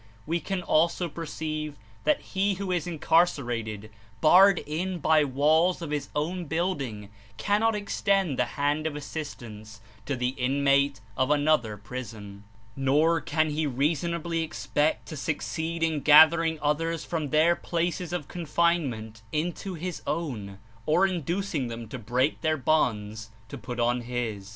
We 0.25 0.39
can 0.39 0.63
also 0.63 1.07
perceive 1.07 1.75
that 2.05 2.21
he 2.33 2.55
who 2.55 2.71
is 2.71 2.87
Incarcerated, 2.87 3.91
barred 4.19 4.57
in 4.65 4.97
by 4.97 5.23
walls 5.23 5.79
of 5.79 5.91
his 5.91 6.09
own 6.15 6.45
building, 6.45 7.09
cannot 7.37 7.75
extend 7.75 8.39
the 8.39 8.45
hand 8.57 8.87
of 8.87 8.95
assistance 8.95 9.79
to 10.07 10.15
the 10.15 10.29
inmate 10.29 11.01
of 11.15 11.29
another 11.29 11.77
prison, 11.77 12.45
nor 12.75 13.21
can 13.21 13.51
he 13.51 13.67
reasonably 13.67 14.41
expect 14.41 15.07
to 15.09 15.15
succeed 15.15 15.83
In 15.83 15.99
gathering 15.99 16.57
others 16.63 17.05
from 17.05 17.29
their 17.29 17.55
places 17.55 18.11
of 18.11 18.27
confinement 18.27 19.21
into 19.31 19.75
his 19.75 20.01
own, 20.07 20.57
or 20.87 21.05
inducing 21.05 21.67
them 21.67 21.87
to 21.89 21.99
break 21.99 22.41
their 22.41 22.57
bonds 22.57 23.29
to 23.49 23.55
put 23.55 23.79
on 23.79 24.01
his. 24.01 24.49